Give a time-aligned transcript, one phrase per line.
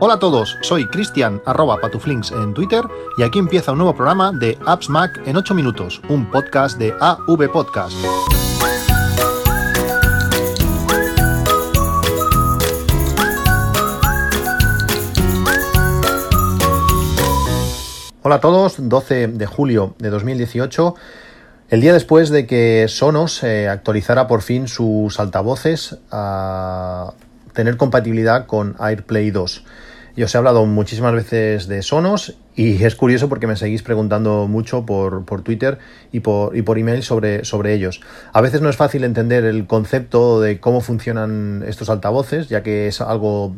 [0.00, 2.84] Hola a todos, soy Cristian arroba patuflinks en Twitter
[3.16, 6.94] y aquí empieza un nuevo programa de Apps Mac en 8 minutos, un podcast de
[7.00, 7.96] AV Podcast.
[18.22, 20.94] Hola a todos, 12 de julio de 2018.
[21.70, 27.14] El día después de que Sonos eh, actualizara por fin sus altavoces a
[27.52, 29.64] tener compatibilidad con AirPlay 2.
[30.18, 34.48] Yo os he hablado muchísimas veces de Sonos y es curioso porque me seguís preguntando
[34.48, 35.78] mucho por, Twitter
[36.10, 38.00] y por, y por email sobre, sobre ellos.
[38.32, 42.88] A veces no es fácil entender el concepto de cómo funcionan estos altavoces, ya que
[42.88, 43.54] es algo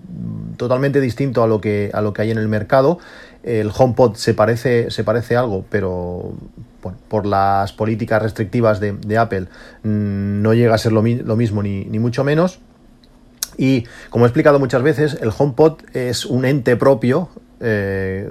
[0.59, 2.99] totalmente distinto a lo que, a lo que hay en el mercado.
[3.43, 6.35] El HomePod se parece, se parece algo, pero
[7.09, 9.47] por las políticas restrictivas de, Apple
[9.83, 12.61] mm, no llega a ser lo, lo mismo ni, ni mucho menos.
[13.57, 17.29] Y como he explicado muchas veces, el HomePod es un ente propio.
[17.61, 18.29] Eh,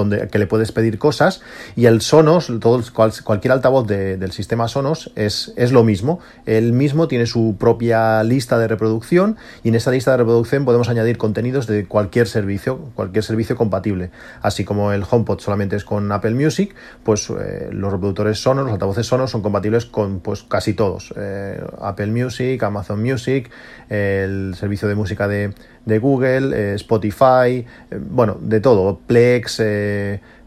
[0.00, 1.40] donde que le puedes pedir cosas
[1.76, 6.20] y el Sonos, todo, cualquier altavoz del sistema Sonos es, es, lo mismo.
[6.46, 10.88] El mismo tiene su propia lista de reproducción y en esa lista de reproducción podemos
[10.88, 14.10] añadir contenidos de cualquier servicio, cualquier servicio compatible.
[14.42, 16.74] Así como el HomePod solamente es con Apple Music,
[17.04, 21.12] pues eh, los reproductores Sonos, los altavoces Sonos son compatibles con pues casi todos.
[21.16, 23.50] Eh, Apple Music, Amazon Music,
[23.88, 25.52] el servicio de música de,
[25.84, 29.62] de Google, eh, Spotify, eh, bueno, de todo, Plex,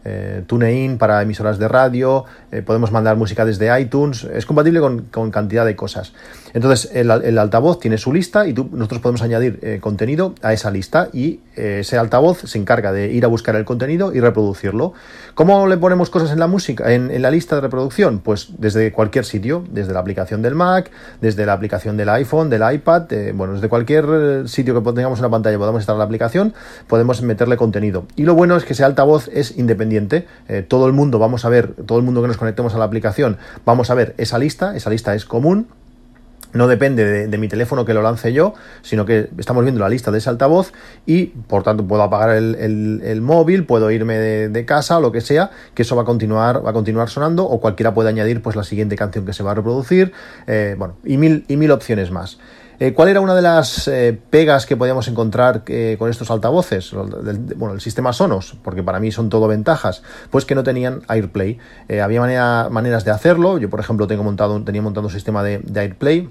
[0.04, 2.24] eh, TuneIn para emisoras de radio,
[2.64, 6.12] podemos mandar música desde iTunes, es compatible con, cantidad de cosas.
[6.52, 11.40] Entonces, el, altavoz tiene su lista y nosotros podemos añadir contenido a esa lista y
[11.56, 14.92] ese altavoz se encarga de ir a buscar el contenido y reproducirlo.
[15.34, 18.20] ¿Cómo le ponemos cosas en la música, en, la lista de reproducción?
[18.20, 22.62] Pues desde cualquier sitio, desde la aplicación del Mac, desde la aplicación del iPhone, del
[22.72, 26.54] iPad, bueno, desde cualquier sitio que tengamos la pantalla podemos instalar la aplicación,
[26.86, 28.06] podemos meterle contenido.
[28.14, 29.93] Y lo bueno es que ese altavoz es independiente.
[29.96, 32.84] Eh, todo el mundo, vamos a ver, todo el mundo que nos conectemos a la
[32.84, 35.68] aplicación, vamos a ver esa lista, esa lista es común,
[36.52, 40.12] no depende de, mi teléfono que lo lance yo, sino que estamos viendo la lista
[40.12, 40.72] de ese altavoz
[41.04, 45.50] y por tanto puedo apagar el, móvil, puedo irme de, casa o lo que sea,
[45.74, 48.62] que eso va a continuar, va a continuar sonando o cualquiera puede añadir pues la
[48.62, 50.12] siguiente canción que se va a reproducir,
[50.46, 52.38] eh, bueno, y mil, y mil opciones más.
[52.80, 56.92] Eh, ¿Cuál era una de las eh, pegas que podíamos encontrar eh, con estos altavoces?
[56.92, 61.58] bueno, el sistema Sonos, porque para mí son todo ventajas, pues que no tenían AirPlay.
[62.02, 63.58] había maneras de hacerlo.
[63.58, 66.30] Yo, por ejemplo, tengo montado, tenía montado un sistema de, AirPlay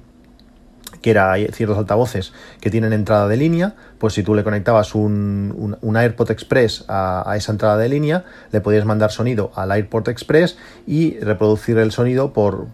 [1.01, 2.31] que era ciertos altavoces
[2.61, 7.51] que tienen entrada de línea, pues si tú le conectabas un, AirPod Express a, esa
[7.51, 12.67] entrada de línea, le podías mandar sonido al AirPod Express y reproducir el sonido por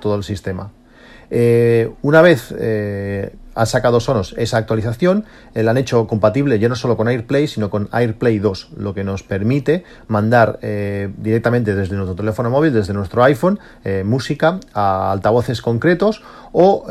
[0.00, 0.70] todo el sistema.
[1.30, 5.24] Eh, una vez eh, han sacado Sonos esa actualización,
[5.54, 8.94] eh, la han hecho compatible ya no solo con AirPlay, sino con AirPlay 2, lo
[8.94, 13.58] que nos permite mandar directamente desde nuestro teléfono móvil, desde nuestro iPhone,
[14.04, 16.22] música a altavoces concretos
[16.52, 16.86] o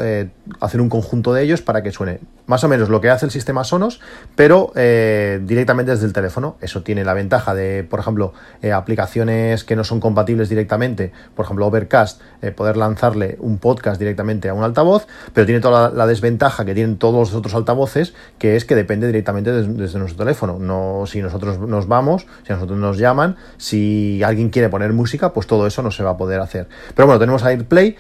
[0.59, 3.31] hacer un conjunto de ellos para que suene más o menos lo que hace el
[3.31, 4.02] sistema Sonos,
[4.36, 6.58] pero eh, directamente desde el teléfono.
[6.62, 8.34] Eso tiene la ventaja de, por ejemplo,
[8.64, 14.00] eh, aplicaciones que no son compatibles directamente, por ejemplo, Overcast, eh, poder lanzarle un podcast
[14.00, 18.14] directamente a un altavoz, pero tiene toda la, desventaja que tienen todos los otros altavoces,
[18.38, 20.58] que es que depende directamente desde nuestro teléfono.
[20.60, 25.48] No si nosotros nos vamos, si nosotros nos llaman, si alguien quiere poner música, pues
[25.48, 26.68] todo eso no se va a poder hacer.
[26.96, 27.96] Pero bueno, tenemos AirPlay,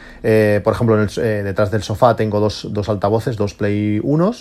[0.63, 4.31] por ejemplo, detrás del sofá tengo dos, dos altavoces, dos Play 1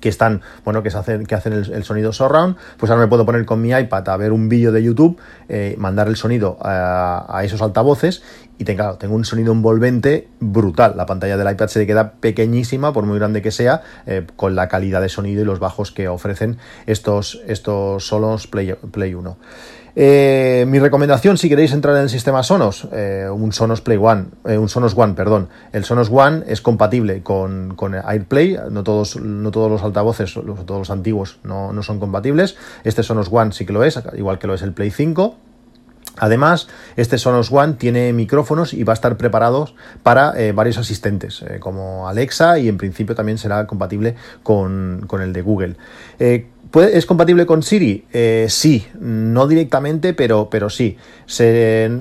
[0.00, 3.24] que están, bueno, que, se hacen, que hacen el, sonido surround, pues ahora me puedo
[3.24, 5.18] poner con mi iPad a ver un vídeo de YouTube,
[5.48, 8.22] eh, mandar el sonido a, esos altavoces
[8.58, 10.94] y tengo, tengo un sonido envolvente brutal.
[10.96, 14.68] La pantalla del iPad se queda pequeñísima, por muy grande que sea, eh, con la
[14.68, 19.36] calidad de sonido y los bajos que ofrecen estos, estos Solos Play, Play 1.
[20.02, 24.28] Eh, mi recomendación, si queréis entrar en el sistema Sonos, eh, un Sonos Play One,
[24.46, 25.50] eh, un Sonos One, perdón.
[25.74, 30.90] El Sonos One es compatible con, AirPlay, no todos, no todos los altavoces, todos los
[30.90, 32.56] antiguos no, son compatibles.
[32.82, 35.36] Este Sonos One sí que lo es, igual que lo es el Play 5.
[36.16, 39.68] Además, este Sonos One tiene micrófonos y va a estar preparado
[40.02, 45.76] para varios asistentes, como Alexa, y en principio también será compatible con el de Google.
[46.92, 48.04] ¿Es compatible con Siri?
[48.12, 50.96] Eh, sí, no directamente, pero, pero sí.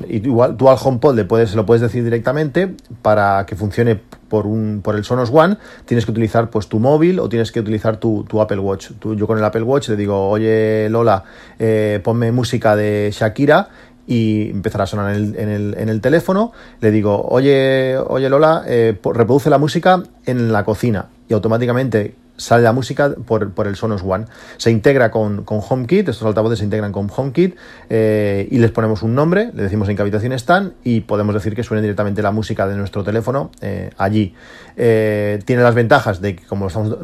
[0.09, 4.81] igual tú al HomePod le puedes, lo puedes decir directamente para que funcione por, un,
[4.83, 5.57] por el Sonos One.
[5.85, 8.91] Tienes que utilizar pues, tu móvil o tienes que utilizar tu, Apple Watch.
[9.01, 11.23] yo con el Apple Watch le digo, oye Lola,
[11.57, 13.69] eh, ponme música de Shakira
[14.06, 16.51] y empezará a sonar en el, en el, teléfono.
[16.79, 22.63] Le digo, oye, oye Lola, eh, reproduce la música en la cocina y automáticamente sale
[22.63, 24.25] la música por, el Sonos One.
[24.57, 27.56] Se integra con, con HomeKit, estos altavoces se integran con HomeKit
[27.89, 31.56] eh, y les ponemos un nombre, le decimos en qué habitación están y podemos decir
[31.56, 34.33] que suene directamente la música de nuestro teléfono eh, allí.
[34.77, 36.97] Eh, tiene las ventajas de que como lo estamos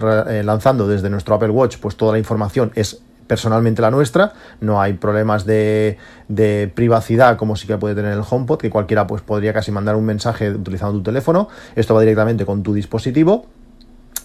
[0.46, 4.94] lanzando desde nuestro Apple Watch, pues toda la información es personalmente la nuestra, no hay
[4.94, 5.98] problemas de,
[6.28, 9.96] de, privacidad como sí que puede tener el HomePod, que cualquiera pues podría casi mandar
[9.96, 13.48] un mensaje utilizando tu teléfono, esto va directamente con tu dispositivo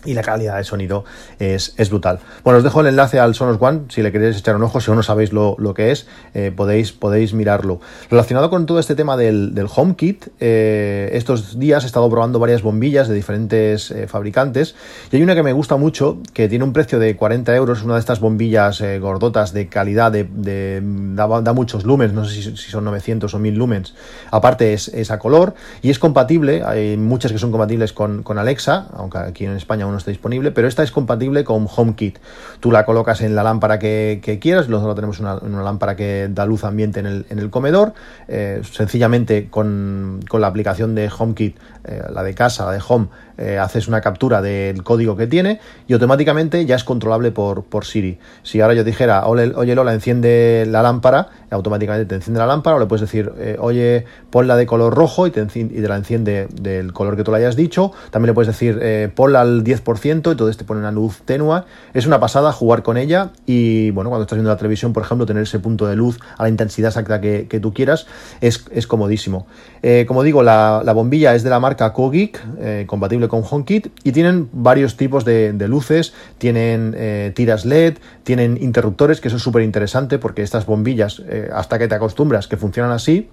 [0.04, 1.04] y la calidad de sonido
[1.38, 2.20] es, brutal.
[2.44, 4.90] Bueno, os dejo el enlace al Sonos One, si le queréis echar un ojo, si
[4.90, 7.80] aún no sabéis lo, que es, eh, podéis, podéis mirarlo.
[8.10, 12.62] Relacionado con todo este tema del, del HomeKit, eh, estos días he estado probando varias
[12.62, 14.74] bombillas de diferentes eh, fabricantes
[15.10, 17.94] y hay una que me gusta mucho, que tiene un precio de 40 euros, una
[17.94, 20.80] de estas bombillas gordotas de calidad, de,
[21.14, 23.94] da, muchos lumens, no sé si, son 900 o 1000 lumens,
[24.30, 28.86] aparte es, a color y es compatible, hay muchas que son compatibles con, con Alexa,
[28.94, 32.18] aunque aquí en España no está disponible, pero esta es compatible con HomeKit.
[32.60, 36.64] Tú la colocas en la lámpara que, quieras, luego tenemos una, lámpara que da luz
[36.64, 37.94] ambiente en el, comedor,
[38.28, 43.08] eh, sencillamente con, la aplicación de HomeKit, eh, la de casa, la de Home,
[43.40, 47.84] eh, haces una captura del código que tiene y automáticamente ya es controlable por, por
[47.84, 48.18] Siri.
[48.42, 52.78] Si ahora yo dijera, oye Lola, enciende la lámpara, automáticamente te enciende la lámpara, o
[52.78, 56.92] le puedes decir, oye, ponla de color rojo y te, y te, la enciende del
[56.92, 57.92] color que tú le hayas dicho.
[58.10, 61.66] También le puedes decir, ponla al 10% y todo te pone una luz tenua.
[61.94, 65.26] Es una pasada jugar con ella y bueno, cuando estás viendo la televisión, por ejemplo,
[65.26, 68.06] tener ese punto de luz a la intensidad exacta que, tú quieras
[68.40, 69.46] es, comodísimo.
[69.82, 74.12] Eh, como digo, la, bombilla es de la marca Kogik, eh, compatible con HomeKit y
[74.12, 79.62] tienen varios tipos de, luces, tienen eh, tiras LED, tienen interruptores, que eso es súper
[79.62, 81.22] interesante porque estas bombillas,
[81.52, 83.30] hasta que te acostumbras que funcionan así,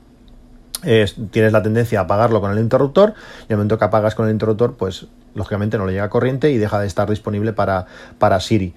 [1.32, 3.14] tienes la tendencia a apagarlo con el interruptor
[3.50, 6.58] y el momento que apagas con el interruptor, pues lógicamente no le llega corriente y
[6.58, 7.86] deja de estar disponible para,
[8.20, 8.74] para Siri.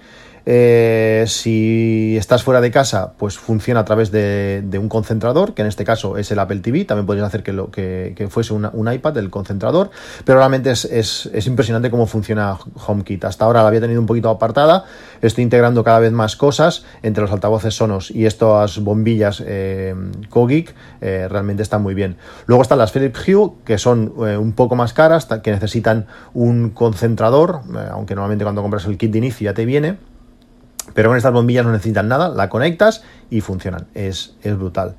[0.46, 5.68] Eh, si estás fuera de casa, pues funciona a través de, un concentrador, que en
[5.68, 6.84] este caso es el Apple TV.
[6.84, 9.90] También podrías hacer que, lo, que, fuese un iPad, el concentrador.
[10.24, 12.56] Pero realmente es, impresionante cómo funciona
[12.86, 13.24] HomeKit.
[13.24, 14.84] Hasta ahora la había tenido un poquito apartada.
[15.22, 19.94] Estoy integrando cada vez más cosas entre los altavoces Sonos y estas bombillas eh,
[20.28, 20.74] Kogik.
[21.00, 22.16] Eh, realmente están muy bien.
[22.46, 26.70] Luego están las Philips Hue, que son eh, un poco más caras, que necesitan un
[26.70, 27.60] concentrador,
[27.92, 30.09] aunque normalmente cuando compras el kit de inicio ya te viene.
[30.94, 33.86] Pero con estas bombillas no necesitan nada, la conectas y funcionan.
[33.94, 34.96] Es, es brutal.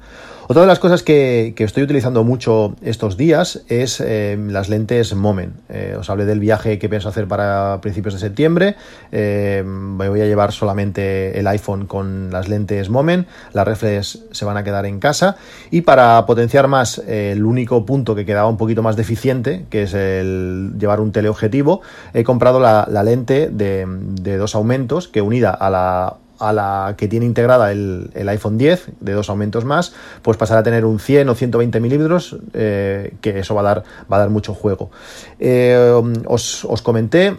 [0.51, 5.53] Otra de las cosas que, estoy utilizando mucho estos días es eh, las lentes Moment.
[5.69, 8.75] Eh, os hablé del viaje que pienso hacer para principios de septiembre.
[9.13, 13.29] Eh, voy a llevar solamente el iPhone con las lentes Moment.
[13.53, 15.37] Las reflex se van a quedar en casa.
[15.69, 19.93] Y para potenciar más el único punto que quedaba un poquito más deficiente, que es
[19.93, 21.79] el llevar un teleobjetivo,
[22.13, 27.25] he comprado la, lente de dos aumentos que unida a la a la que tiene
[27.25, 31.35] integrada el, iPhone 10 de dos aumentos más, pues pasará a tener un 100 o
[31.35, 34.89] 120 milímetros, eh, que eso va a dar, va a dar mucho juego.
[35.39, 35.93] Eh,
[36.25, 37.35] os, os comenté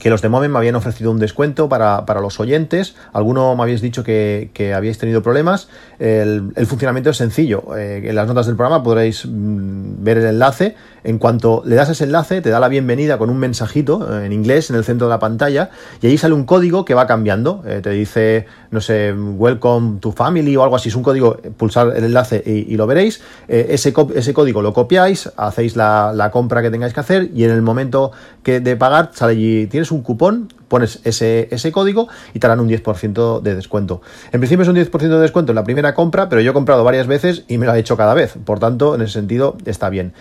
[0.00, 2.96] que los de Moment me habían ofrecido un descuento para, los oyentes.
[3.12, 5.68] Alguno me habéis dicho que, habíais tenido problemas.
[5.98, 7.76] El, funcionamiento es sencillo.
[7.76, 10.74] Eh, en las notas del programa podréis mm, ver el enlace.
[11.04, 14.32] En cuanto le das ese enlace, te da la bienvenida con un mensajito eh, en
[14.32, 15.70] inglés en el centro de la pantalla
[16.02, 17.62] y ahí sale un código que va cambiando.
[17.66, 20.88] Eh, te dice, no sé, welcome to family o algo así.
[20.88, 23.20] Es un código, pulsar el enlace y, lo veréis.
[23.48, 27.50] ese, ese código lo copiáis, hacéis la, la, compra que tengáis que hacer y en
[27.50, 32.38] el momento que de pagar sale allí, tienes un cupón, pones ese, ese código y
[32.38, 34.02] te harán un 10% de descuento.
[34.32, 36.84] En principio es un 10% de descuento en la primera compra, pero yo he comprado
[36.84, 38.36] varias veces y me lo ha hecho cada vez.
[38.44, 40.12] Por tanto, en ese sentido está bien.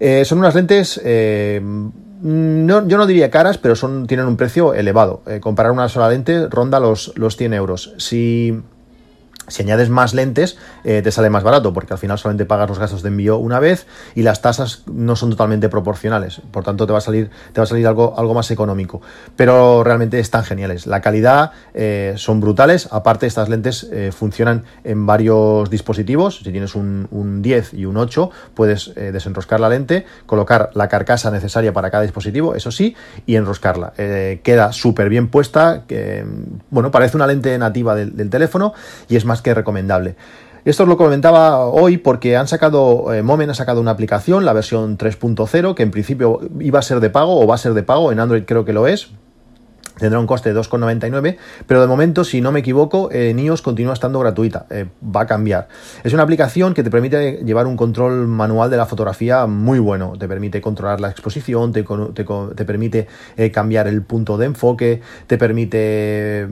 [0.00, 1.00] Eh, son unas lentes...
[1.04, 1.60] Eh,
[2.22, 5.22] no, yo no diría caras, pero son, tienen un precio elevado.
[5.26, 7.94] Eh, comprar una sola lente ronda los, los 100 euros.
[7.98, 8.62] Si
[9.48, 12.78] si añades más lentes, eh, te sale más barato, porque al final solamente pagas los
[12.78, 16.40] gastos de envío una vez y las tasas no son totalmente proporcionales.
[16.50, 19.00] Por tanto, te va a salir, te va a salir algo, algo más económico.
[19.36, 20.86] Pero realmente están geniales.
[20.86, 22.88] La calidad eh, son brutales.
[22.92, 26.38] Aparte, estas lentes eh, funcionan en varios dispositivos.
[26.38, 27.08] Si tienes un,
[27.42, 32.54] 10 y un 8, puedes desenroscar la lente, colocar la carcasa necesaria para cada dispositivo,
[32.54, 32.94] eso sí,
[33.26, 33.92] y enroscarla.
[33.96, 35.84] queda súper bien puesta.
[36.70, 38.74] Bueno, parece una lente nativa del, del teléfono
[39.08, 40.16] y es más que recomendable.
[40.64, 44.52] Esto os lo comentaba hoy porque han sacado, eh, Moment ha sacado una aplicación, la
[44.52, 47.82] versión 3.0, que en principio iba a ser de pago o va a ser de
[47.82, 49.10] pago, en Android creo que lo es,
[49.98, 51.36] Tendrá un coste de 2,99,
[51.66, 54.66] pero de momento, si no me equivoco, eh, NIOS continúa estando gratuita.
[54.70, 55.68] Eh, va a cambiar.
[56.02, 60.14] Es una aplicación que te permite llevar un control manual de la fotografía muy bueno.
[60.18, 63.06] Te permite controlar la exposición, te, te, permite
[63.52, 66.48] cambiar el punto de enfoque, te permite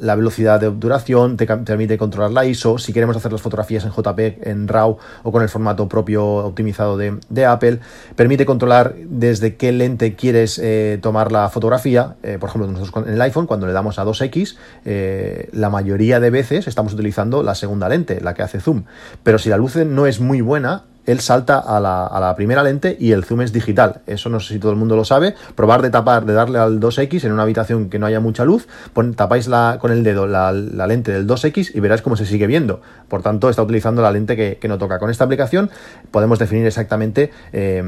[0.00, 3.90] la velocidad de obturación, te, permite controlar la ISO, si queremos hacer las fotografías en
[3.90, 7.80] JPEG, en RAW o con el formato propio optimizado de, Apple,
[8.16, 13.14] permite controlar desde qué lente quieres eh, tomar la fotografía, eh, por ejemplo nosotros en
[13.14, 17.54] el iPhone cuando le damos a 2X, eh, la mayoría de veces estamos utilizando la
[17.54, 18.84] segunda lente, la que hace zoom,
[19.22, 23.12] pero si la luz no es muy buena, él salta a la, primera lente y
[23.12, 24.02] el zoom es digital.
[24.06, 25.34] Eso no sé si todo el mundo lo sabe.
[25.54, 28.68] Probar de tapar, de darle al 2X en una habitación que no haya mucha luz,
[29.16, 32.82] tapáis la, con el dedo la, lente del 2X y verás cómo se sigue viendo.
[33.08, 34.98] Por tanto, está utilizando la lente que, no toca.
[34.98, 35.70] Con esta aplicación
[36.10, 37.82] podemos definir exactamente eh,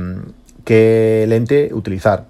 [0.64, 2.29] qué lente utilizar.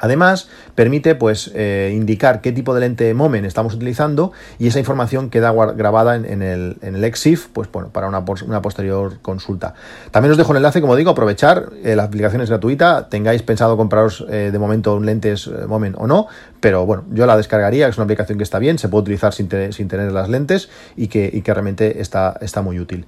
[0.00, 5.30] Además, permite pues, eh, indicar qué tipo de lente Momen estamos utilizando y esa información
[5.30, 9.74] queda grabada en, el, en el EXIF pues, bueno, para una, una, posterior consulta.
[10.10, 13.76] También os dejo el enlace, como digo, aprovechar, eh, la aplicación es gratuita, tengáis pensado
[13.76, 16.26] compraros eh, de momento lentes Momen o no,
[16.60, 19.48] pero bueno, yo la descargaría, es una aplicación que está bien, se puede utilizar sin,
[19.72, 23.06] sin tener las lentes y que, y que realmente está, está muy útil.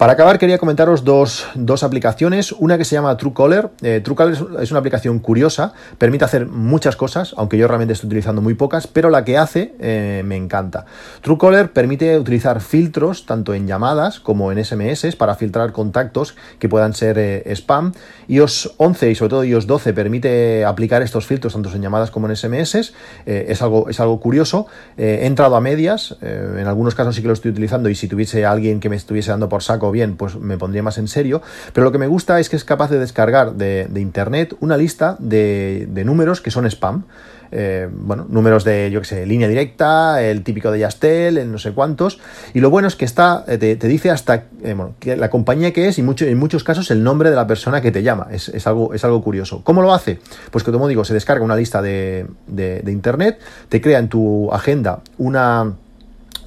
[0.00, 1.44] Para acabar, quería comentaros dos,
[1.82, 2.52] aplicaciones.
[2.52, 3.68] Una que se llama Truecaller.
[3.82, 8.40] Eh, Truecaller es, una aplicación curiosa, permite hacer muchas cosas, aunque yo realmente estoy utilizando
[8.40, 10.86] muy pocas, pero la que hace eh, me encanta.
[11.20, 16.94] Truecaller permite utilizar filtros tanto en llamadas como en SMS para filtrar contactos que puedan
[16.94, 17.92] ser eh, spam.
[18.26, 22.26] iOS 11 y sobre todo iOS 12 permite aplicar estos filtros tanto en llamadas como
[22.26, 22.94] en SMS.
[23.26, 24.66] es, algo, es algo curioso.
[24.96, 28.46] he entrado a medias, en algunos casos sí que lo estoy utilizando y si tuviese
[28.46, 31.42] alguien que me estuviese dando por saco bien, pues me pondría más en serio.
[31.72, 35.16] Pero lo que me gusta es que es capaz de descargar de, internet una lista
[35.18, 37.04] de, números que son spam.
[37.52, 41.58] Eh, bueno, números de, yo que sé, línea directa, el típico de Yastel, el no
[41.58, 42.20] sé cuántos.
[42.54, 44.76] Y lo bueno es que está, eh, te, dice hasta eh,
[45.16, 47.90] la compañía que es y mucho, en muchos casos el nombre de la persona que
[47.90, 48.28] te llama.
[48.30, 49.62] Es, algo, es algo curioso.
[49.64, 50.20] ¿Cómo lo hace?
[50.50, 52.26] Pues que como digo, se descarga una lista de
[52.86, 55.74] internet, te crea en tu agenda una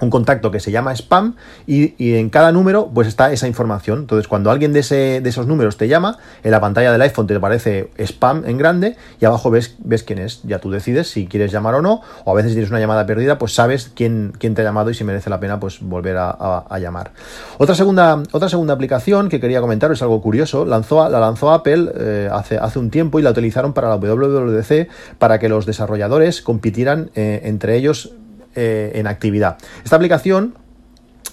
[0.02, 1.36] un contacto que se llama spam
[1.68, 4.00] y, en cada número pues está esa información.
[4.00, 7.28] Entonces cuando alguien de, ese, de esos números te llama, en la pantalla del iPhone
[7.28, 10.42] te aparece spam en grande y abajo ves, ves quién es.
[10.44, 13.38] Ya tú decides si quieres llamar o no, o a veces tienes una llamada perdida,
[13.38, 16.66] pues sabes quién, quién te ha llamado y si merece la pena pues volver a,
[16.80, 17.12] llamar.
[17.60, 21.92] Otra segunda, otra segunda aplicación que quería comentar es algo curioso, lanzó, la lanzó Apple
[21.96, 26.42] eh, hace, hace un tiempo y la utilizaron para la WWDC para que los desarrolladores
[26.42, 28.14] compitieran eh, entre ellos
[28.56, 29.58] eh, en actividad.
[29.84, 30.56] Esta aplicación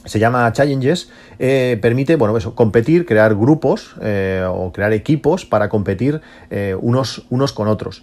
[0.04, 5.68] se llama Challenges, eh, permite, bueno, eso, competir, crear grupos eh, o crear equipos para
[5.68, 6.22] competir
[6.80, 8.02] unos, unos con otros.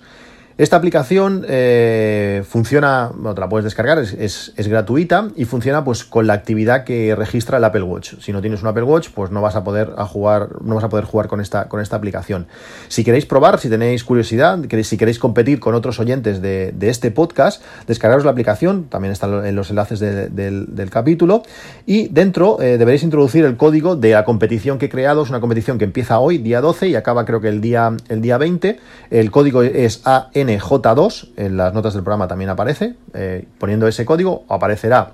[0.57, 6.25] Esta aplicación eh, funciona, bueno, te la puedes descargar, es, gratuita y funciona pues con
[6.25, 8.15] la actividad que registra el Apple Watch.
[8.21, 10.89] Si no tienes un Apple Watch, pues no vas a poder jugar, no vas a
[10.89, 12.47] poder jugar con esta, con esta aplicación.
[12.87, 17.61] Si queréis probar, si tenéis curiosidad, si queréis competir con otros oyentes de, este podcast,
[17.85, 21.43] descargaros la aplicación, también están en los enlaces del, capítulo,
[21.85, 25.39] y dentro eh, deberéis introducir el código de la competición que he creado, es una
[25.39, 28.79] competición que empieza hoy, día 12, y acaba creo que el día, el día 20.
[29.11, 34.05] El código es AN NJ2, en las notas del programa también aparece, eh, poniendo ese
[34.05, 35.13] código aparecerá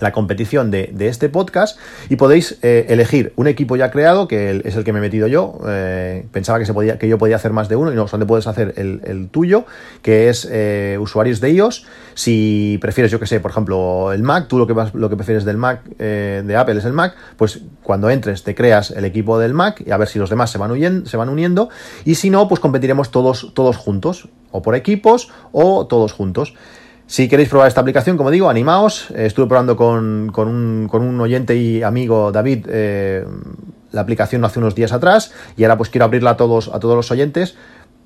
[0.00, 4.76] la competición de, este podcast y podéis eh, elegir un equipo ya creado, que es
[4.76, 5.58] el que me he metido yo.
[5.66, 8.28] Eh, pensaba que, se podía, que yo podía hacer más de uno y no, solamente
[8.28, 9.66] puedes hacer el, tuyo,
[10.02, 10.48] que es
[10.98, 11.86] usuarios de iOS.
[12.14, 15.44] Si prefieres, yo que sé, por ejemplo, el Mac, tú lo que, lo que prefieres
[15.44, 19.54] del Mac, de Apple es el Mac, pues cuando entres te creas el equipo del
[19.54, 21.68] Mac y a ver si los demás se van, se van uniendo
[22.04, 26.54] y si no, pues competiremos todos, todos juntos o por equipos o todos juntos.
[27.06, 29.10] Si queréis probar esta aplicación, como digo, animaos.
[29.12, 33.24] Estuve probando con, un, oyente y amigo David eh,
[33.92, 36.96] la aplicación hace unos días atrás y ahora pues quiero abrirla a todos, a todos
[36.96, 37.56] los oyentes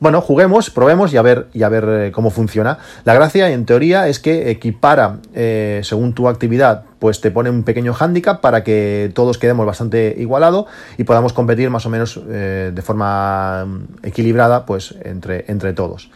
[0.01, 2.79] bueno, juguemos, probemos y a ver, y a ver eh, cómo funciona.
[3.05, 7.65] La gracia, en teoría, es que equipara, eh, según tu actividad, pues te pone un
[7.65, 10.67] pequeño hándicap para que todos quedemos bastante igualado
[10.97, 13.67] y podamos competir más o menos de forma
[14.03, 16.09] equilibrada, pues entre, entre todos.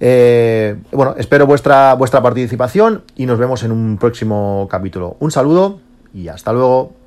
[0.00, 5.16] Eh, bueno, espero vuestra, vuestra participación y nos vemos en un próximo capítulo.
[5.20, 5.80] Un saludo
[6.14, 6.99] y hasta luego.